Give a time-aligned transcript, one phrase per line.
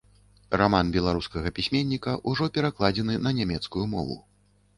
[0.61, 4.19] Раман беларускага пісьменніка ўжо перакладзены на нямецкую мову.